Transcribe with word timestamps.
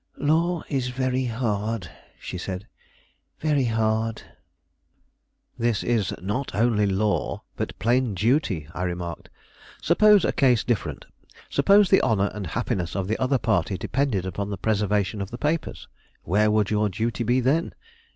"Law 0.17 0.63
is 0.67 0.87
very 0.87 1.25
hard," 1.25 1.91
she 2.19 2.35
said; 2.35 2.65
"very 3.39 3.65
hard." 3.65 4.23
"This 5.59 5.83
is 5.83 6.11
not 6.19 6.55
only 6.55 6.87
law, 6.87 7.43
but 7.55 7.77
plain 7.77 8.15
duty," 8.15 8.67
I 8.73 8.81
remarked. 8.81 9.29
"Suppose 9.79 10.25
a 10.25 10.31
case 10.31 10.63
different; 10.63 11.05
suppose 11.51 11.91
the 11.91 12.01
honor 12.01 12.31
and 12.33 12.47
happiness 12.47 12.95
of 12.95 13.07
the 13.07 13.17
other 13.19 13.37
party 13.37 13.77
depended 13.77 14.25
upon 14.25 14.49
the 14.49 14.57
preservation 14.57 15.21
of 15.21 15.29
the 15.29 15.37
papers; 15.37 15.87
where 16.23 16.49
would 16.49 16.71
your 16.71 16.89
duty 16.89 17.23
be 17.23 17.39
then?" 17.39 17.75